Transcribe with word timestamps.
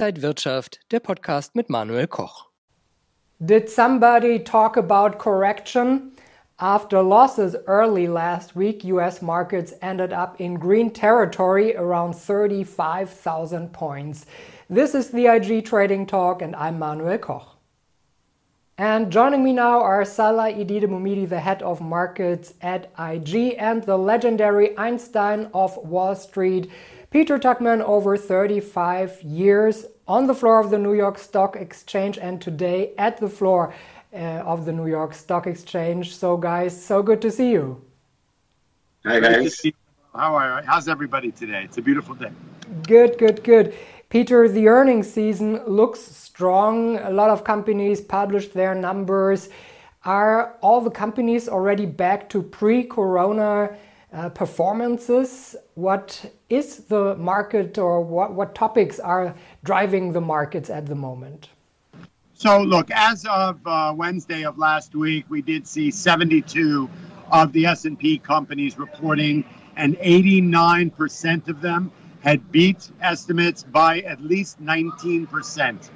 Inside 0.00 0.22
Wirtschaft, 0.22 0.80
der 0.92 1.00
Podcast 1.00 1.54
mit 1.54 1.68
Manuel 1.68 2.06
Koch. 2.06 2.46
Did 3.38 3.68
somebody 3.68 4.38
talk 4.38 4.78
about 4.78 5.18
correction? 5.18 6.12
After 6.58 7.02
losses 7.02 7.54
early 7.66 8.08
last 8.08 8.56
week, 8.56 8.82
US 8.84 9.20
markets 9.20 9.74
ended 9.82 10.10
up 10.14 10.40
in 10.40 10.54
green 10.54 10.90
territory 10.90 11.76
around 11.76 12.14
35,000 12.14 13.74
points. 13.74 14.24
This 14.70 14.94
is 14.94 15.10
the 15.10 15.26
IG 15.26 15.66
Trading 15.66 16.06
Talk, 16.06 16.40
and 16.40 16.56
I'm 16.56 16.78
Manuel 16.78 17.18
Koch. 17.18 17.58
And 18.78 19.12
joining 19.12 19.44
me 19.44 19.52
now 19.52 19.82
are 19.82 20.06
Salah 20.06 20.48
Idide 20.48 20.88
Mumidi, 20.88 21.28
the 21.28 21.40
head 21.40 21.60
of 21.62 21.82
markets 21.82 22.54
at 22.62 22.90
IG, 22.98 23.54
and 23.58 23.82
the 23.82 23.98
legendary 23.98 24.74
Einstein 24.78 25.50
of 25.52 25.76
Wall 25.76 26.14
Street, 26.14 26.70
Peter 27.10 27.38
Tuchman, 27.40 27.82
over 27.82 28.16
35 28.16 29.20
years 29.22 29.84
on 30.10 30.26
the 30.26 30.34
floor 30.34 30.58
of 30.58 30.70
the 30.70 30.78
New 30.78 30.94
York 30.94 31.16
Stock 31.18 31.54
Exchange 31.54 32.18
and 32.18 32.42
today 32.42 32.92
at 32.98 33.18
the 33.18 33.28
floor 33.28 33.72
uh, 34.12 34.52
of 34.52 34.64
the 34.64 34.72
New 34.72 34.88
York 34.88 35.14
Stock 35.14 35.46
Exchange. 35.46 36.16
So, 36.16 36.36
guys, 36.36 36.72
so 36.84 37.00
good 37.00 37.22
to 37.22 37.30
see 37.30 37.50
you. 37.52 37.80
Hi, 39.06 39.20
guys. 39.20 39.62
How 40.12 40.34
are? 40.34 40.62
How's 40.66 40.88
everybody 40.88 41.30
today? 41.30 41.62
It's 41.62 41.78
a 41.78 41.82
beautiful 41.82 42.16
day. 42.16 42.32
Good, 42.88 43.18
good, 43.18 43.44
good. 43.44 43.72
Peter, 44.08 44.48
the 44.48 44.66
earnings 44.66 45.08
season 45.08 45.64
looks 45.64 46.00
strong. 46.00 46.98
A 46.98 47.10
lot 47.10 47.30
of 47.30 47.44
companies 47.44 48.00
published 48.00 48.52
their 48.52 48.74
numbers. 48.74 49.48
Are 50.04 50.56
all 50.60 50.80
the 50.80 50.90
companies 50.90 51.48
already 51.48 51.86
back 51.86 52.28
to 52.30 52.42
pre-corona 52.42 53.76
uh, 54.12 54.28
performances? 54.30 55.54
What 55.74 56.32
is 56.48 56.78
the 56.86 57.14
market, 57.14 57.78
or 57.78 58.02
what, 58.02 58.32
what 58.34 58.56
topics 58.56 58.98
are 58.98 59.36
driving 59.64 60.12
the 60.12 60.20
markets 60.20 60.70
at 60.70 60.86
the 60.86 60.94
moment? 60.94 61.48
So, 62.34 62.62
look, 62.62 62.90
as 62.90 63.26
of 63.26 63.60
uh, 63.66 63.92
Wednesday 63.94 64.44
of 64.44 64.56
last 64.56 64.94
week, 64.94 65.26
we 65.28 65.42
did 65.42 65.66
see 65.66 65.90
72 65.90 66.88
of 67.30 67.52
the 67.52 67.66
S&P 67.66 68.18
companies 68.18 68.78
reporting, 68.78 69.44
and 69.76 69.96
89% 69.98 71.48
of 71.48 71.60
them 71.60 71.92
had 72.20 72.50
beat 72.50 72.90
estimates 73.00 73.62
by 73.62 74.00
at 74.00 74.22
least 74.22 74.62
19%. 74.62 75.90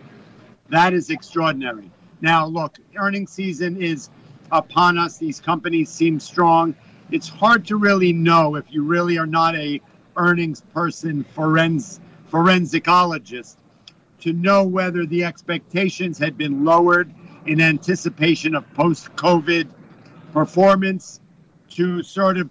That 0.68 0.92
is 0.92 1.10
extraordinary. 1.10 1.90
Now, 2.20 2.46
look, 2.46 2.78
earnings 2.96 3.32
season 3.32 3.82
is 3.82 4.10
upon 4.50 4.98
us. 4.98 5.18
These 5.18 5.40
companies 5.40 5.90
seem 5.90 6.20
strong. 6.20 6.74
It's 7.10 7.28
hard 7.28 7.66
to 7.66 7.76
really 7.76 8.12
know 8.12 8.56
if 8.56 8.64
you 8.70 8.82
really 8.82 9.18
are 9.18 9.26
not 9.26 9.54
a 9.56 9.80
earnings 10.16 10.62
person, 10.72 11.24
forens- 11.34 12.00
forensicologist, 12.34 13.54
to 14.18 14.32
know 14.32 14.64
whether 14.64 15.06
the 15.06 15.22
expectations 15.22 16.18
had 16.18 16.36
been 16.36 16.64
lowered 16.64 17.14
in 17.46 17.60
anticipation 17.60 18.56
of 18.56 18.74
post 18.74 19.14
COVID 19.14 19.68
performance 20.32 21.20
to 21.70 22.02
sort 22.02 22.36
of 22.36 22.50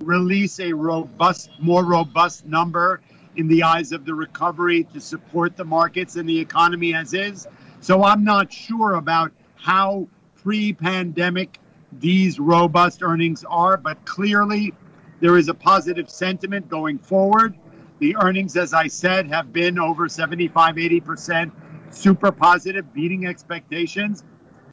release 0.00 0.60
a 0.60 0.74
robust, 0.74 1.48
more 1.58 1.82
robust 1.82 2.44
number 2.44 3.00
in 3.36 3.48
the 3.48 3.62
eyes 3.62 3.92
of 3.92 4.04
the 4.04 4.14
recovery 4.14 4.84
to 4.92 5.00
support 5.00 5.56
the 5.56 5.64
markets 5.64 6.16
and 6.16 6.28
the 6.28 6.38
economy 6.38 6.92
as 6.92 7.14
is. 7.14 7.46
So 7.80 8.04
I'm 8.04 8.24
not 8.24 8.52
sure 8.52 8.96
about 8.96 9.32
how 9.54 10.08
pre 10.42 10.74
pandemic 10.74 11.58
these 12.00 12.38
robust 12.38 13.02
earnings 13.02 13.44
are, 13.48 13.78
but 13.78 14.04
clearly 14.04 14.74
there 15.20 15.38
is 15.38 15.48
a 15.48 15.54
positive 15.54 16.10
sentiment 16.10 16.68
going 16.68 16.98
forward. 16.98 17.56
The 18.02 18.16
earnings, 18.16 18.56
as 18.56 18.74
I 18.74 18.88
said, 18.88 19.28
have 19.28 19.52
been 19.52 19.78
over 19.78 20.08
75, 20.08 20.74
80% 20.74 21.52
super 21.90 22.32
positive, 22.32 22.92
beating 22.92 23.26
expectations. 23.26 24.24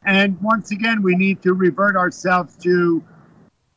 And 0.04 0.42
once 0.42 0.72
again, 0.72 1.04
we 1.04 1.16
need 1.16 1.40
to 1.44 1.54
revert 1.54 1.96
ourselves 1.96 2.58
to 2.64 3.04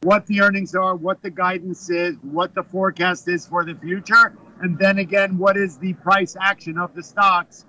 what 0.04 0.24
the 0.24 0.40
earnings 0.40 0.74
are, 0.74 0.96
what 0.96 1.20
the 1.20 1.28
guidance 1.28 1.90
is, 1.90 2.16
what 2.22 2.54
the 2.54 2.62
forecast 2.62 3.28
is 3.28 3.46
for 3.46 3.62
the 3.62 3.74
future, 3.74 4.34
and 4.62 4.78
then 4.78 4.96
again, 4.96 5.36
what 5.36 5.58
is 5.58 5.76
the 5.76 5.92
price 5.92 6.34
action 6.40 6.78
of 6.78 6.94
the 6.94 7.02
stocks 7.02 7.66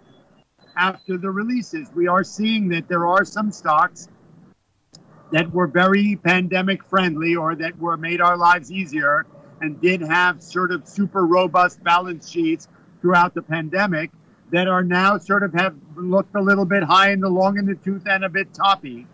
after 0.78 1.18
the 1.18 1.30
releases. 1.30 1.92
We 1.94 2.08
are 2.08 2.24
seeing 2.24 2.70
that 2.70 2.88
there 2.88 3.06
are 3.06 3.26
some 3.26 3.52
stocks 3.52 4.08
that 5.34 5.52
were 5.52 5.68
very 5.68 6.16
pandemic 6.16 6.82
friendly 6.86 7.36
or 7.36 7.56
that 7.56 7.78
were 7.78 7.98
made 7.98 8.22
our 8.22 8.38
lives 8.38 8.72
easier 8.72 9.26
and 9.64 9.80
did 9.80 10.02
have 10.02 10.44
sort 10.44 10.74
of 10.74 10.86
super 10.86 11.26
robust 11.26 11.82
balance 11.86 12.30
sheets 12.30 12.68
throughout 13.00 13.34
the 13.34 13.42
pandemic 13.42 14.12
that 14.52 14.68
are 14.68 14.84
now 14.84 15.18
sort 15.18 15.42
of 15.42 15.54
have 15.54 15.74
looked 15.96 16.36
a 16.36 16.42
little 16.42 16.66
bit 16.66 16.84
high 16.84 17.12
in 17.12 17.22
the 17.22 17.30
long 17.30 17.58
in 17.58 17.66
the 17.66 17.76
tooth 17.76 18.06
and 18.06 18.26
a 18.26 18.30
bit 18.30 18.54
toppy 18.54 19.08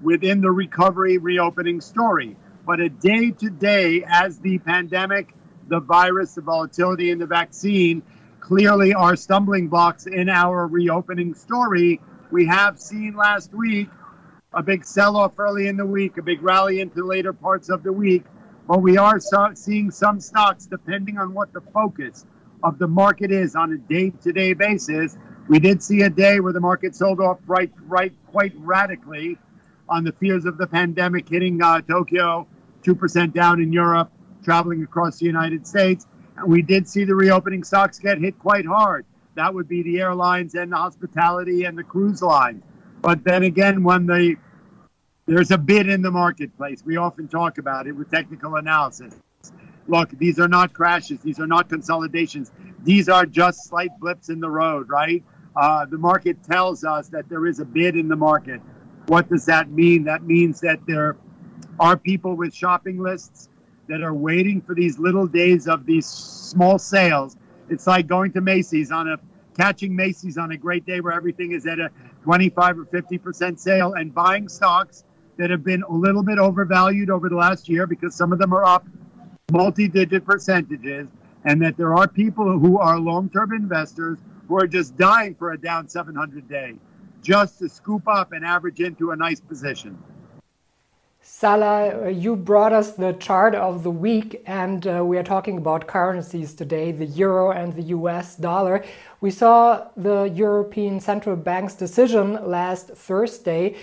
within 0.00 0.40
the 0.40 0.50
recovery 0.50 1.18
reopening 1.18 1.80
story. 1.80 2.36
But 2.64 2.78
a 2.78 2.88
day 2.88 3.32
to 3.32 3.50
day, 3.50 4.04
as 4.06 4.38
the 4.38 4.60
pandemic, 4.60 5.34
the 5.66 5.80
virus, 5.80 6.34
the 6.34 6.42
volatility 6.42 7.10
in 7.10 7.18
the 7.18 7.26
vaccine 7.26 8.02
clearly 8.38 8.94
are 8.94 9.16
stumbling 9.16 9.66
blocks 9.66 10.06
in 10.06 10.28
our 10.28 10.68
reopening 10.68 11.34
story. 11.34 12.00
We 12.30 12.46
have 12.46 12.78
seen 12.78 13.16
last 13.16 13.52
week 13.52 13.88
a 14.52 14.62
big 14.62 14.84
sell 14.84 15.16
off 15.16 15.32
early 15.38 15.66
in 15.66 15.76
the 15.76 15.86
week, 15.86 16.18
a 16.18 16.22
big 16.22 16.40
rally 16.40 16.80
into 16.80 17.04
later 17.04 17.32
parts 17.32 17.68
of 17.68 17.82
the 17.82 17.92
week 17.92 18.24
but 18.68 18.82
we 18.82 18.98
are 18.98 19.18
so, 19.18 19.50
seeing 19.54 19.90
some 19.90 20.20
stocks, 20.20 20.66
depending 20.66 21.18
on 21.18 21.32
what 21.32 21.52
the 21.54 21.62
focus 21.72 22.26
of 22.62 22.78
the 22.78 22.86
market 22.86 23.32
is 23.32 23.56
on 23.56 23.72
a 23.72 23.78
day-to-day 23.78 24.52
basis. 24.52 25.16
We 25.48 25.58
did 25.58 25.82
see 25.82 26.02
a 26.02 26.10
day 26.10 26.38
where 26.40 26.52
the 26.52 26.60
market 26.60 26.94
sold 26.94 27.18
off 27.18 27.38
right, 27.46 27.72
right, 27.86 28.12
quite 28.26 28.52
radically 28.56 29.38
on 29.88 30.04
the 30.04 30.12
fears 30.12 30.44
of 30.44 30.58
the 30.58 30.66
pandemic 30.66 31.26
hitting 31.28 31.62
uh, 31.62 31.80
Tokyo, 31.80 32.46
two 32.82 32.94
percent 32.94 33.32
down 33.32 33.60
in 33.60 33.72
Europe, 33.72 34.12
traveling 34.44 34.82
across 34.82 35.18
the 35.18 35.24
United 35.24 35.66
States. 35.66 36.06
And 36.36 36.46
we 36.46 36.60
did 36.60 36.86
see 36.86 37.04
the 37.04 37.14
reopening 37.14 37.64
stocks 37.64 37.98
get 37.98 38.18
hit 38.18 38.38
quite 38.38 38.66
hard. 38.66 39.06
That 39.34 39.54
would 39.54 39.68
be 39.68 39.82
the 39.82 40.00
airlines 40.00 40.54
and 40.54 40.70
the 40.70 40.76
hospitality 40.76 41.64
and 41.64 41.78
the 41.78 41.84
cruise 41.84 42.20
lines. 42.20 42.62
But 43.00 43.24
then 43.24 43.44
again, 43.44 43.82
when 43.82 44.04
the 44.04 44.36
there's 45.28 45.50
a 45.50 45.58
bid 45.58 45.90
in 45.90 46.00
the 46.00 46.10
marketplace. 46.10 46.82
We 46.84 46.96
often 46.96 47.28
talk 47.28 47.58
about 47.58 47.86
it 47.86 47.92
with 47.92 48.10
technical 48.10 48.56
analysis. 48.56 49.14
Look, 49.86 50.10
these 50.18 50.38
are 50.38 50.48
not 50.48 50.72
crashes. 50.72 51.20
These 51.20 51.38
are 51.38 51.46
not 51.46 51.68
consolidations. 51.68 52.50
These 52.82 53.10
are 53.10 53.26
just 53.26 53.68
slight 53.68 53.90
blips 54.00 54.30
in 54.30 54.40
the 54.40 54.48
road, 54.48 54.88
right? 54.88 55.22
Uh, 55.54 55.84
the 55.84 55.98
market 55.98 56.42
tells 56.42 56.82
us 56.82 57.08
that 57.08 57.28
there 57.28 57.46
is 57.46 57.60
a 57.60 57.66
bid 57.66 57.94
in 57.94 58.08
the 58.08 58.16
market. 58.16 58.62
What 59.06 59.28
does 59.28 59.44
that 59.46 59.70
mean? 59.70 60.04
That 60.04 60.22
means 60.22 60.60
that 60.62 60.80
there 60.86 61.18
are 61.78 61.96
people 61.96 62.34
with 62.34 62.54
shopping 62.54 62.98
lists 62.98 63.50
that 63.88 64.02
are 64.02 64.14
waiting 64.14 64.62
for 64.62 64.74
these 64.74 64.98
little 64.98 65.26
days 65.26 65.68
of 65.68 65.84
these 65.84 66.06
small 66.06 66.78
sales. 66.78 67.36
It's 67.68 67.86
like 67.86 68.06
going 68.06 68.32
to 68.32 68.40
Macy's 68.40 68.90
on 68.90 69.08
a 69.08 69.18
catching 69.58 69.94
Macy's 69.94 70.38
on 70.38 70.52
a 70.52 70.56
great 70.56 70.86
day 70.86 71.00
where 71.00 71.12
everything 71.12 71.52
is 71.52 71.66
at 71.66 71.78
a 71.80 71.90
25 72.22 72.78
or 72.78 72.84
50% 72.86 73.58
sale 73.58 73.94
and 73.94 74.14
buying 74.14 74.48
stocks 74.48 75.04
that 75.38 75.50
have 75.50 75.64
been 75.64 75.82
a 75.84 75.92
little 75.92 76.22
bit 76.22 76.38
overvalued 76.38 77.08
over 77.08 77.28
the 77.28 77.36
last 77.36 77.68
year 77.68 77.86
because 77.86 78.14
some 78.14 78.32
of 78.32 78.38
them 78.38 78.52
are 78.52 78.64
up 78.64 78.86
multi 79.50 79.88
digit 79.88 80.24
percentages, 80.24 81.08
and 81.44 81.62
that 81.62 81.76
there 81.76 81.94
are 81.94 82.06
people 82.06 82.58
who 82.58 82.78
are 82.78 82.98
long 82.98 83.30
term 83.30 83.52
investors 83.52 84.18
who 84.46 84.58
are 84.58 84.66
just 84.66 84.96
dying 84.96 85.34
for 85.34 85.52
a 85.52 85.58
down 85.58 85.88
700 85.88 86.48
day 86.48 86.74
just 87.22 87.58
to 87.58 87.68
scoop 87.68 88.06
up 88.06 88.32
and 88.32 88.44
average 88.44 88.80
into 88.80 89.10
a 89.10 89.16
nice 89.16 89.40
position. 89.40 89.98
Salah, 91.20 92.10
you 92.10 92.36
brought 92.36 92.72
us 92.72 92.92
the 92.92 93.12
chart 93.14 93.54
of 93.54 93.82
the 93.82 93.90
week, 93.90 94.42
and 94.46 94.86
uh, 94.86 95.04
we 95.04 95.18
are 95.18 95.22
talking 95.22 95.58
about 95.58 95.86
currencies 95.86 96.54
today 96.54 96.92
the 96.92 97.06
euro 97.06 97.50
and 97.50 97.74
the 97.74 97.82
US 97.82 98.36
dollar. 98.36 98.84
We 99.20 99.30
saw 99.30 99.88
the 99.96 100.24
European 100.24 101.00
Central 101.00 101.36
Bank's 101.36 101.74
decision 101.74 102.34
last 102.46 102.88
Thursday. 102.88 103.76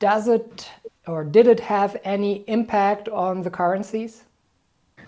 Does 0.00 0.28
it 0.28 0.68
or 1.06 1.24
did 1.24 1.46
it 1.46 1.60
have 1.60 1.96
any 2.04 2.44
impact 2.46 3.08
on 3.08 3.42
the 3.42 3.50
currencies? 3.50 4.24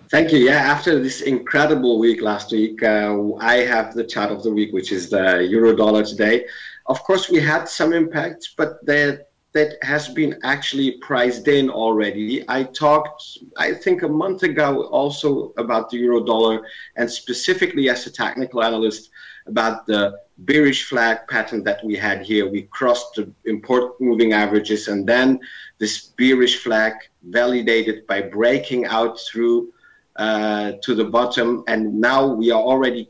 Thank 0.09 0.31
you. 0.31 0.39
Yeah, 0.39 0.57
after 0.57 1.01
this 1.01 1.21
incredible 1.21 1.97
week 1.97 2.21
last 2.21 2.51
week, 2.51 2.83
uh, 2.83 3.33
I 3.39 3.57
have 3.57 3.93
the 3.93 4.03
chart 4.03 4.31
of 4.31 4.43
the 4.43 4.51
week, 4.51 4.71
which 4.71 4.91
is 4.91 5.09
the 5.09 5.43
euro 5.43 5.75
dollar 5.75 6.03
today. 6.03 6.45
Of 6.85 7.01
course, 7.03 7.29
we 7.29 7.39
had 7.39 7.67
some 7.67 7.93
impact, 7.93 8.49
but 8.57 8.85
that 8.85 9.29
that 9.53 9.77
has 9.81 10.09
been 10.09 10.37
actually 10.43 10.91
priced 10.99 11.47
in 11.47 11.69
already. 11.69 12.43
I 12.49 12.63
talked, 12.63 13.23
I 13.55 13.73
think, 13.73 14.03
a 14.03 14.07
month 14.07 14.43
ago 14.43 14.83
also 14.87 15.53
about 15.57 15.89
the 15.89 15.97
euro 15.97 16.25
dollar, 16.25 16.67
and 16.97 17.09
specifically 17.09 17.89
as 17.89 18.05
a 18.05 18.11
technical 18.11 18.61
analyst 18.61 19.11
about 19.47 19.85
the 19.85 20.19
bearish 20.39 20.83
flag 20.83 21.19
pattern 21.29 21.63
that 21.63 21.83
we 21.83 21.95
had 21.95 22.21
here. 22.21 22.49
We 22.49 22.63
crossed 22.63 23.15
the 23.15 23.31
important 23.45 24.01
moving 24.01 24.33
averages, 24.33 24.87
and 24.87 25.07
then 25.07 25.39
this 25.77 26.07
bearish 26.17 26.57
flag 26.57 26.93
validated 27.23 28.05
by 28.07 28.21
breaking 28.21 28.85
out 28.85 29.19
through 29.19 29.73
uh, 30.15 30.73
to 30.81 30.95
the 30.95 31.05
bottom. 31.05 31.63
And 31.67 31.99
now 31.99 32.27
we 32.27 32.51
are 32.51 32.61
already 32.61 33.09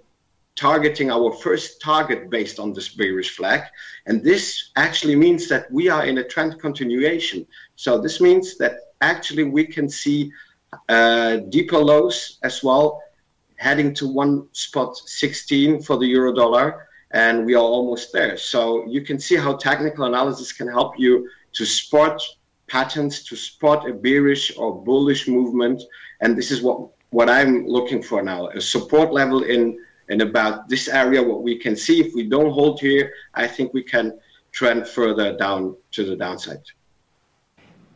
targeting 0.55 1.11
our 1.11 1.31
first 1.33 1.81
target 1.81 2.29
based 2.29 2.59
on 2.59 2.73
this 2.73 2.89
bearish 2.89 3.35
flag. 3.35 3.63
And 4.05 4.23
this 4.23 4.71
actually 4.75 5.15
means 5.15 5.49
that 5.49 5.69
we 5.71 5.89
are 5.89 6.05
in 6.05 6.17
a 6.17 6.23
trend 6.23 6.59
continuation. 6.59 7.45
So 7.75 7.99
this 8.01 8.21
means 8.21 8.57
that 8.57 8.73
actually 9.01 9.43
we 9.43 9.65
can 9.65 9.89
see 9.89 10.31
uh, 10.89 11.37
deeper 11.49 11.77
lows 11.77 12.37
as 12.43 12.63
well, 12.63 13.01
heading 13.57 13.93
to 13.95 14.07
one 14.07 14.47
spot 14.51 14.97
16 14.97 15.81
for 15.81 15.97
the 15.97 16.05
euro 16.05 16.33
dollar, 16.33 16.87
and 17.11 17.45
we 17.45 17.55
are 17.55 17.63
almost 17.63 18.11
there. 18.13 18.37
So 18.37 18.85
you 18.87 19.01
can 19.01 19.19
see 19.19 19.35
how 19.35 19.55
technical 19.55 20.05
analysis 20.05 20.51
can 20.51 20.67
help 20.67 20.99
you 20.99 21.29
to 21.53 21.65
spot 21.65 22.21
patterns, 22.67 23.23
to 23.23 23.35
spot 23.35 23.89
a 23.89 23.93
bearish 23.93 24.57
or 24.57 24.83
bullish 24.83 25.27
movement, 25.27 25.81
and 26.21 26.37
this 26.37 26.51
is 26.51 26.61
what 26.61 26.89
what 27.11 27.29
I'm 27.29 27.65
looking 27.65 28.01
for 28.03 28.21
now: 28.21 28.47
a 28.47 28.61
support 28.61 29.13
level 29.13 29.43
in 29.43 29.79
in 30.09 30.21
about 30.21 30.69
this 30.69 30.87
area. 30.87 31.21
What 31.23 31.43
we 31.43 31.57
can 31.57 31.75
see 31.75 31.99
if 32.01 32.13
we 32.13 32.23
don't 32.23 32.51
hold 32.51 32.79
here, 32.79 33.13
I 33.33 33.47
think 33.47 33.73
we 33.73 33.83
can 33.83 34.19
trend 34.51 34.87
further 34.87 35.37
down 35.37 35.75
to 35.91 36.05
the 36.05 36.15
downside. 36.15 36.63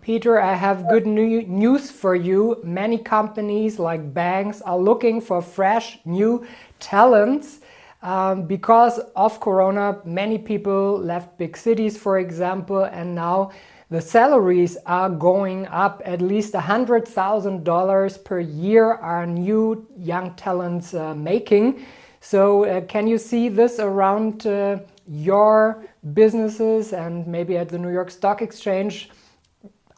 Peter, 0.09 0.41
I 0.41 0.55
have 0.55 0.89
good 0.89 1.05
new 1.05 1.43
news 1.43 1.91
for 1.91 2.15
you. 2.15 2.59
Many 2.63 2.97
companies 2.97 3.77
like 3.77 4.11
banks 4.11 4.59
are 4.59 4.75
looking 4.75 5.21
for 5.21 5.39
fresh 5.39 5.99
new 6.03 6.47
talents. 6.79 7.59
Um, 8.01 8.47
because 8.47 8.97
of 9.15 9.39
Corona, 9.39 9.99
many 10.05 10.39
people 10.39 10.97
left 10.97 11.37
big 11.37 11.55
cities, 11.55 11.95
for 11.95 12.17
example, 12.17 12.85
and 12.85 13.13
now 13.13 13.51
the 13.91 14.01
salaries 14.01 14.77
are 14.87 15.11
going 15.11 15.67
up 15.67 16.01
at 16.03 16.23
least 16.23 16.55
$100,000 16.55 18.23
per 18.23 18.39
year 18.39 18.93
are 18.93 19.27
new 19.27 19.87
young 19.95 20.33
talents 20.33 20.95
uh, 20.95 21.13
making. 21.13 21.85
So, 22.19 22.65
uh, 22.65 22.81
can 22.81 23.05
you 23.05 23.19
see 23.19 23.47
this 23.47 23.77
around 23.77 24.47
uh, 24.47 24.79
your 25.07 25.85
businesses 26.15 26.93
and 26.93 27.27
maybe 27.27 27.57
at 27.57 27.69
the 27.69 27.77
New 27.77 27.93
York 27.93 28.09
Stock 28.09 28.41
Exchange? 28.41 29.11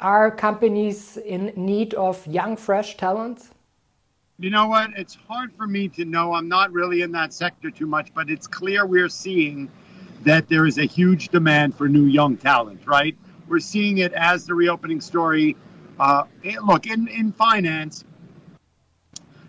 Are 0.02 0.32
companies 0.32 1.18
in 1.18 1.54
need 1.56 1.94
of 1.94 2.26
young, 2.26 2.58
fresh 2.58 2.98
talent? 2.98 3.50
You 4.40 4.50
know 4.50 4.66
what? 4.66 4.90
It's 4.98 5.14
hard 5.14 5.54
for 5.54 5.68
me 5.68 5.88
to 5.90 6.06
know. 6.06 6.34
I'm 6.34 6.50
not 6.50 6.74
really 6.74 7.04
in 7.04 7.12
that 7.12 7.32
sector 7.32 7.70
too 7.70 7.86
much, 7.86 8.12
but 8.16 8.28
it's 8.28 8.48
clear 8.48 8.88
we're 8.88 9.10
seeing 9.10 9.70
that 10.24 10.50
there 10.50 10.66
is 10.66 10.80
a 10.80 10.86
huge 10.86 11.30
demand 11.30 11.76
for 11.76 11.88
new 11.88 12.06
young 12.06 12.36
talent, 12.36 12.82
right? 12.88 13.16
We're 13.48 13.60
seeing 13.60 14.00
it 14.00 14.12
as 14.14 14.48
the 14.48 14.56
reopening 14.56 15.02
story. 15.02 15.56
Uh, 16.00 16.24
look, 16.64 16.88
in, 16.88 17.08
in 17.08 17.32
finance 17.32 18.04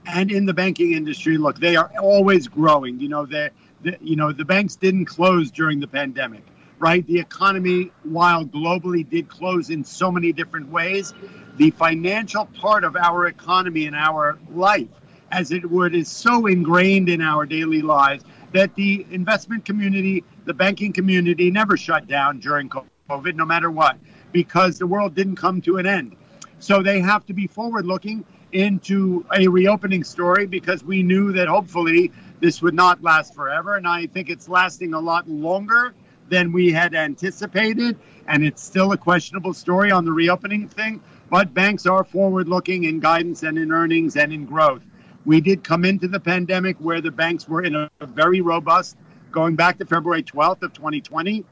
and 0.05 0.31
in 0.31 0.45
the 0.45 0.53
banking 0.53 0.93
industry, 0.93 1.39
look, 1.39 1.59
they 1.61 1.77
are 1.77 1.91
always 1.99 2.47
growing. 2.47 3.01
You 3.01 3.09
know, 3.09 3.25
they 3.25 3.49
the, 3.81 3.97
you 4.03 4.17
know, 4.17 4.33
the 4.33 4.45
banks 4.45 4.77
didn't 4.77 5.07
close 5.07 5.51
during 5.51 5.81
the 5.81 5.89
pandemic 5.89 6.43
right? 6.83 7.07
The 7.07 7.21
economy, 7.21 7.93
while 8.03 8.45
globally 8.45 9.09
did 9.09 9.29
close 9.29 9.71
in 9.71 9.85
so 9.85 10.11
many 10.11 10.33
different 10.33 10.69
ways, 10.69 11.15
the 11.57 11.71
financial 11.71 12.47
part 12.47 12.83
of 12.83 12.97
our 12.97 13.29
economy 13.29 13.87
and 13.87 13.95
our 13.95 14.37
life, 14.53 14.89
as 15.31 15.53
it 15.53 15.71
would, 15.71 15.95
is 15.95 16.09
so 16.09 16.47
ingrained 16.47 17.09
in 17.09 17.23
our 17.23 17.47
daily 17.47 17.83
lives 17.83 18.25
that 18.53 18.75
the 18.75 19.07
investment 19.13 19.65
community, 19.65 20.25
the 20.45 20.53
banking 20.53 20.93
community 20.93 21.53
never 21.53 21.77
shut 21.77 22.09
down 22.09 22.41
during 22.41 22.69
COVID, 22.69 23.37
no 23.37 23.45
matter 23.45 23.71
what, 23.71 23.97
because 24.33 24.77
the 24.81 24.87
world 24.87 25.15
didn't 25.15 25.37
come 25.37 25.63
to 25.63 25.77
an 25.77 25.87
end. 25.87 26.17
So 26.59 26.83
they 26.83 27.01
have 27.01 27.25
to 27.27 27.33
be 27.33 27.47
forward 27.47 27.87
looking 27.87 28.25
into 28.51 29.25
a 29.33 29.47
reopening 29.47 30.03
story 30.03 30.47
because 30.47 30.83
we 30.83 31.05
knew 31.05 31.31
that 31.33 31.47
hopefully 31.47 32.11
this 32.41 32.61
would 32.61 32.75
not 32.75 33.05
last 33.05 33.37
forever. 33.37 33.77
And 33.77 33.87
I 33.87 34.07
think 34.07 34.29
it's 34.29 34.49
lasting 34.49 34.95
a 34.95 35.01
lot 35.01 35.29
longer 35.29 35.95
than 36.33 36.51
we 36.51 36.73
had 36.73 36.95
anticipated. 36.95 37.95
And 38.27 38.43
it's 38.43 38.63
still 38.63 38.93
a 38.93 38.97
questionable 38.97 39.53
story 39.53 39.91
on 39.91 40.07
the 40.07 40.13
reopening 40.13 40.67
thing, 40.67 41.03
but 41.29 41.53
banks 41.53 41.85
are 41.85 42.05
forward 42.05 42.49
looking 42.49 42.85
in 42.85 43.01
guidance 43.01 43.43
and 43.43 43.59
in 43.59 43.71
earnings 43.71 44.17
and 44.17 44.33
in 44.33 44.47
growth. 44.47 44.81
We 45.27 45.43
did 45.43 45.63
come 45.63 45.85
into 45.85 46.09
the 46.09 46.19
pandemic 46.19 46.79
where 46.79 47.03
the 47.03 47.11
banks 47.11 47.47
were 47.47 47.63
in 47.63 47.75
a 47.77 47.91
very 48.01 48.41
robust, 48.41 48.97
going 49.31 49.57
back 49.57 49.77
to 49.79 49.85
February 49.85 50.23
12th 50.23 50.63
of 50.63 50.73
2020, 50.73 51.45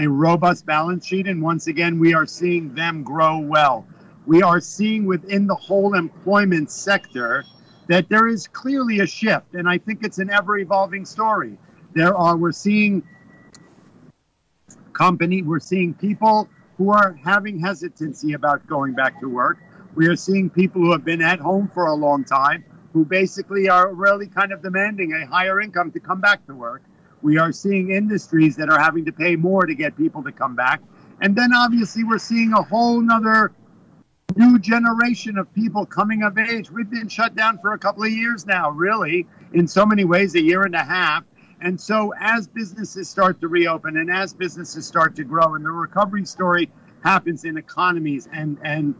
a 0.00 0.08
robust 0.08 0.66
balance 0.66 1.06
sheet. 1.06 1.28
And 1.28 1.40
once 1.40 1.68
again, 1.68 2.00
we 2.00 2.12
are 2.12 2.26
seeing 2.26 2.74
them 2.74 3.04
grow 3.04 3.38
well. 3.38 3.86
We 4.26 4.42
are 4.42 4.60
seeing 4.60 5.06
within 5.06 5.46
the 5.46 5.54
whole 5.54 5.94
employment 5.94 6.72
sector 6.72 7.44
that 7.86 8.08
there 8.08 8.26
is 8.26 8.48
clearly 8.48 9.00
a 9.00 9.06
shift. 9.06 9.54
And 9.54 9.68
I 9.68 9.78
think 9.78 10.04
it's 10.04 10.18
an 10.18 10.30
ever 10.30 10.58
evolving 10.58 11.04
story. 11.04 11.56
There 11.94 12.16
are, 12.16 12.36
we're 12.36 12.52
seeing 12.52 13.04
company. 15.00 15.40
We're 15.40 15.60
seeing 15.60 15.94
people 15.94 16.46
who 16.76 16.90
are 16.90 17.18
having 17.24 17.58
hesitancy 17.58 18.34
about 18.34 18.66
going 18.66 18.92
back 18.92 19.18
to 19.20 19.28
work. 19.30 19.56
We 19.94 20.06
are 20.08 20.16
seeing 20.16 20.50
people 20.50 20.82
who 20.82 20.92
have 20.92 21.06
been 21.06 21.22
at 21.22 21.38
home 21.40 21.70
for 21.72 21.86
a 21.86 21.94
long 21.94 22.22
time 22.22 22.66
who 22.92 23.06
basically 23.06 23.70
are 23.70 23.94
really 23.94 24.26
kind 24.26 24.52
of 24.52 24.60
demanding 24.62 25.14
a 25.14 25.26
higher 25.26 25.58
income 25.58 25.90
to 25.92 26.00
come 26.00 26.20
back 26.20 26.46
to 26.48 26.54
work. 26.54 26.82
We 27.22 27.38
are 27.38 27.50
seeing 27.50 27.92
industries 27.92 28.56
that 28.56 28.68
are 28.68 28.78
having 28.78 29.06
to 29.06 29.12
pay 29.12 29.36
more 29.36 29.64
to 29.64 29.74
get 29.74 29.96
people 29.96 30.22
to 30.22 30.32
come 30.32 30.54
back. 30.54 30.82
And 31.22 31.34
then 31.34 31.54
obviously 31.54 32.04
we're 32.04 32.18
seeing 32.18 32.52
a 32.52 32.62
whole 32.62 33.00
nother 33.00 33.52
new 34.36 34.58
generation 34.58 35.38
of 35.38 35.52
people 35.54 35.86
coming 35.86 36.22
of 36.24 36.36
age. 36.36 36.70
We've 36.70 36.90
been 36.90 37.08
shut 37.08 37.34
down 37.34 37.58
for 37.58 37.72
a 37.72 37.78
couple 37.78 38.04
of 38.04 38.10
years 38.10 38.44
now, 38.44 38.70
really, 38.70 39.26
in 39.54 39.66
so 39.66 39.86
many 39.86 40.04
ways, 40.04 40.34
a 40.34 40.42
year 40.42 40.64
and 40.64 40.74
a 40.74 40.84
half. 40.84 41.24
And 41.62 41.80
so, 41.80 42.12
as 42.18 42.46
businesses 42.48 43.08
start 43.08 43.40
to 43.42 43.48
reopen 43.48 43.96
and 43.98 44.10
as 44.10 44.32
businesses 44.32 44.86
start 44.86 45.14
to 45.16 45.24
grow, 45.24 45.54
and 45.54 45.64
the 45.64 45.70
recovery 45.70 46.24
story 46.24 46.70
happens 47.04 47.44
in 47.44 47.56
economies, 47.56 48.28
and 48.32 48.58
and 48.64 48.94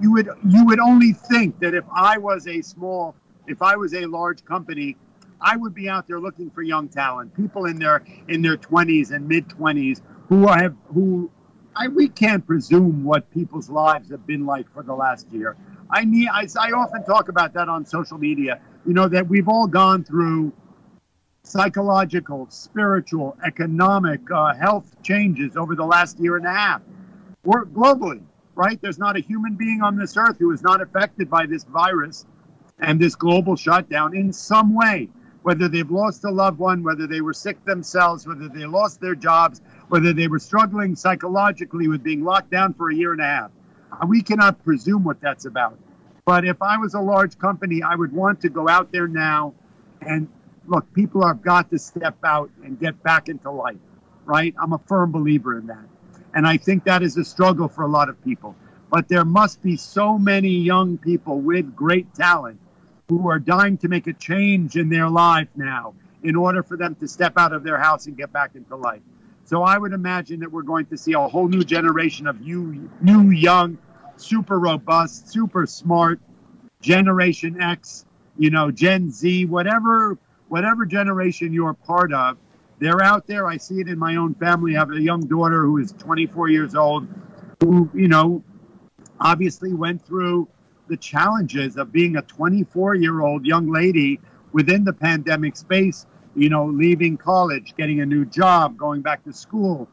you 0.00 0.12
would 0.12 0.28
you 0.46 0.64
would 0.66 0.80
only 0.80 1.12
think 1.12 1.58
that 1.60 1.74
if 1.74 1.84
I 1.94 2.18
was 2.18 2.46
a 2.46 2.60
small, 2.60 3.14
if 3.46 3.62
I 3.62 3.76
was 3.76 3.94
a 3.94 4.04
large 4.04 4.44
company, 4.44 4.96
I 5.40 5.56
would 5.56 5.74
be 5.74 5.88
out 5.88 6.06
there 6.06 6.20
looking 6.20 6.50
for 6.50 6.62
young 6.62 6.88
talent, 6.88 7.34
people 7.34 7.64
in 7.64 7.78
their 7.78 8.04
in 8.28 8.42
their 8.42 8.56
20s 8.56 9.10
and 9.10 9.26
mid 9.26 9.48
20s 9.48 10.02
who 10.28 10.46
have 10.48 10.74
who 10.92 11.30
I, 11.76 11.88
we 11.88 12.08
can't 12.08 12.46
presume 12.46 13.04
what 13.04 13.30
people's 13.30 13.68
lives 13.68 14.10
have 14.10 14.26
been 14.26 14.46
like 14.46 14.72
for 14.72 14.82
the 14.82 14.94
last 14.94 15.30
year. 15.32 15.56
I 15.90 16.04
need 16.04 16.28
I, 16.28 16.46
I 16.60 16.72
often 16.72 17.04
talk 17.04 17.28
about 17.28 17.54
that 17.54 17.68
on 17.68 17.86
social 17.86 18.18
media. 18.18 18.60
You 18.86 18.92
know 18.92 19.08
that 19.08 19.28
we've 19.28 19.48
all 19.48 19.66
gone 19.66 20.04
through 20.04 20.52
psychological, 21.44 22.46
spiritual, 22.48 23.36
economic, 23.46 24.20
uh, 24.30 24.54
health 24.54 24.96
changes 25.02 25.56
over 25.56 25.76
the 25.76 25.84
last 25.84 26.18
year 26.18 26.36
and 26.36 26.46
a 26.46 26.52
half. 26.52 26.80
We're 27.44 27.66
globally, 27.66 28.22
right? 28.54 28.80
There's 28.80 28.98
not 28.98 29.16
a 29.16 29.20
human 29.20 29.54
being 29.54 29.82
on 29.82 29.96
this 29.96 30.16
earth 30.16 30.38
who 30.38 30.50
is 30.52 30.62
not 30.62 30.80
affected 30.80 31.28
by 31.30 31.46
this 31.46 31.64
virus 31.64 32.24
and 32.80 32.98
this 32.98 33.14
global 33.14 33.56
shutdown 33.56 34.16
in 34.16 34.32
some 34.32 34.74
way, 34.74 35.10
whether 35.42 35.68
they've 35.68 35.90
lost 35.90 36.24
a 36.24 36.30
loved 36.30 36.58
one, 36.58 36.82
whether 36.82 37.06
they 37.06 37.20
were 37.20 37.34
sick 37.34 37.62
themselves, 37.66 38.26
whether 38.26 38.48
they 38.48 38.64
lost 38.64 39.00
their 39.00 39.14
jobs, 39.14 39.60
whether 39.88 40.14
they 40.14 40.28
were 40.28 40.38
struggling 40.38 40.96
psychologically 40.96 41.88
with 41.88 42.02
being 42.02 42.24
locked 42.24 42.50
down 42.50 42.72
for 42.72 42.90
a 42.90 42.94
year 42.94 43.12
and 43.12 43.20
a 43.20 43.24
half. 43.24 43.50
We 44.08 44.22
cannot 44.22 44.64
presume 44.64 45.04
what 45.04 45.20
that's 45.20 45.44
about. 45.44 45.78
But 46.24 46.46
if 46.46 46.62
I 46.62 46.78
was 46.78 46.94
a 46.94 47.00
large 47.00 47.38
company, 47.38 47.82
I 47.82 47.94
would 47.94 48.12
want 48.12 48.40
to 48.40 48.48
go 48.48 48.66
out 48.66 48.90
there 48.90 49.06
now 49.06 49.54
and 50.00 50.26
look, 50.66 50.92
people 50.92 51.26
have 51.26 51.42
got 51.42 51.70
to 51.70 51.78
step 51.78 52.16
out 52.24 52.50
and 52.64 52.78
get 52.78 53.02
back 53.02 53.28
into 53.28 53.50
life, 53.50 53.76
right? 54.24 54.54
I'm 54.60 54.72
a 54.72 54.78
firm 54.78 55.12
believer 55.12 55.58
in 55.58 55.66
that. 55.68 55.84
And 56.34 56.46
I 56.46 56.56
think 56.56 56.84
that 56.84 57.02
is 57.02 57.16
a 57.16 57.24
struggle 57.24 57.68
for 57.68 57.84
a 57.84 57.88
lot 57.88 58.08
of 58.08 58.22
people. 58.24 58.56
But 58.90 59.08
there 59.08 59.24
must 59.24 59.62
be 59.62 59.76
so 59.76 60.18
many 60.18 60.50
young 60.50 60.98
people 60.98 61.40
with 61.40 61.74
great 61.74 62.14
talent 62.14 62.60
who 63.08 63.28
are 63.28 63.38
dying 63.38 63.78
to 63.78 63.88
make 63.88 64.06
a 64.06 64.12
change 64.12 64.76
in 64.76 64.88
their 64.88 65.08
life 65.08 65.48
now 65.56 65.94
in 66.22 66.36
order 66.36 66.62
for 66.62 66.76
them 66.76 66.94
to 66.96 67.06
step 67.06 67.34
out 67.36 67.52
of 67.52 67.62
their 67.62 67.78
house 67.78 68.06
and 68.06 68.16
get 68.16 68.32
back 68.32 68.54
into 68.54 68.76
life. 68.76 69.02
So 69.44 69.62
I 69.62 69.76
would 69.76 69.92
imagine 69.92 70.40
that 70.40 70.50
we're 70.50 70.62
going 70.62 70.86
to 70.86 70.96
see 70.96 71.12
a 71.12 71.20
whole 71.20 71.48
new 71.48 71.62
generation 71.62 72.26
of 72.26 72.40
you, 72.40 72.90
new, 73.02 73.30
young, 73.30 73.78
super 74.16 74.58
robust, 74.58 75.28
super 75.28 75.66
smart, 75.66 76.20
Generation 76.80 77.60
X, 77.60 78.06
you 78.38 78.50
know, 78.50 78.70
Gen 78.70 79.10
Z, 79.10 79.46
whatever 79.46 80.18
whatever 80.54 80.86
generation 80.86 81.52
you're 81.52 81.74
part 81.74 82.12
of, 82.12 82.36
they're 82.78 83.02
out 83.02 83.26
there. 83.26 83.48
I 83.48 83.56
see 83.56 83.80
it 83.80 83.88
in 83.88 83.98
my 83.98 84.14
own 84.14 84.36
family. 84.36 84.76
I 84.76 84.78
have 84.78 84.92
a 84.92 85.00
young 85.00 85.22
daughter 85.26 85.64
who 85.64 85.78
is 85.78 85.90
24 85.98 86.48
years 86.48 86.76
old, 86.76 87.08
who, 87.60 87.90
you 87.92 88.06
know, 88.06 88.40
obviously 89.18 89.74
went 89.74 90.06
through 90.06 90.46
the 90.86 90.96
challenges 90.96 91.76
of 91.76 91.90
being 91.90 92.14
a 92.14 92.22
24 92.22 92.94
year 92.94 93.20
old 93.20 93.44
young 93.44 93.72
lady 93.72 94.20
within 94.52 94.84
the 94.84 94.92
pandemic 94.92 95.56
space, 95.56 96.06
you 96.36 96.48
know, 96.48 96.66
leaving 96.66 97.16
college, 97.16 97.74
getting 97.76 98.00
a 98.00 98.06
new 98.06 98.24
job, 98.24 98.76
going 98.76 99.02
back 99.02 99.24
to 99.24 99.32
school. 99.32 99.88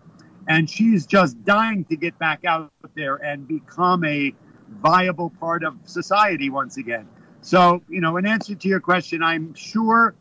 And 0.47 0.69
she's 0.69 1.07
just 1.07 1.43
dying 1.43 1.85
to 1.85 1.95
get 1.95 2.19
back 2.19 2.45
out 2.45 2.71
there 2.93 3.15
and 3.15 3.47
become 3.47 4.03
a 4.03 4.31
viable 4.69 5.31
part 5.39 5.63
of 5.63 5.73
society 5.85 6.51
once 6.51 6.77
again. 6.77 7.07
So, 7.41 7.81
you 7.89 7.99
know, 7.99 8.17
in 8.17 8.27
answer 8.27 8.53
to 8.53 8.67
your 8.67 8.79
question, 8.79 9.23
I'm 9.23 9.55
sure 9.55 10.13